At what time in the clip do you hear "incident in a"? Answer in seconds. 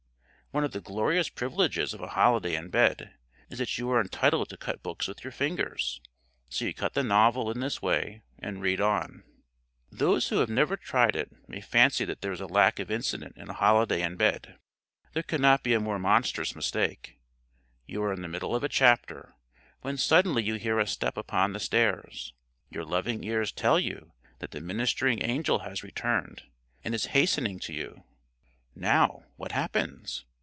12.91-13.53